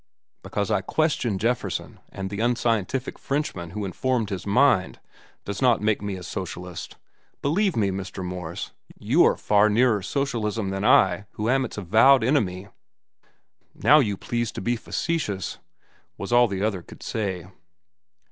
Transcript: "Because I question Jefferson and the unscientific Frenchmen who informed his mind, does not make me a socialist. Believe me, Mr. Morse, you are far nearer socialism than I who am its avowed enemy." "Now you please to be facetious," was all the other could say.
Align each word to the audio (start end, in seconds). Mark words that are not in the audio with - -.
"Because 0.41 0.71
I 0.71 0.81
question 0.81 1.37
Jefferson 1.37 1.99
and 2.09 2.31
the 2.31 2.39
unscientific 2.39 3.19
Frenchmen 3.19 3.69
who 3.69 3.85
informed 3.85 4.31
his 4.31 4.47
mind, 4.47 4.99
does 5.45 5.61
not 5.61 5.79
make 5.79 6.01
me 6.01 6.15
a 6.15 6.23
socialist. 6.23 6.97
Believe 7.43 7.75
me, 7.75 7.91
Mr. 7.91 8.25
Morse, 8.25 8.71
you 8.97 9.23
are 9.23 9.37
far 9.37 9.69
nearer 9.69 10.01
socialism 10.01 10.71
than 10.71 10.83
I 10.83 11.25
who 11.33 11.51
am 11.51 11.65
its 11.65 11.77
avowed 11.77 12.23
enemy." 12.23 12.67
"Now 13.75 13.99
you 13.99 14.17
please 14.17 14.51
to 14.53 14.59
be 14.61 14.75
facetious," 14.75 15.59
was 16.17 16.33
all 16.33 16.47
the 16.47 16.63
other 16.63 16.81
could 16.81 17.03
say. 17.03 17.45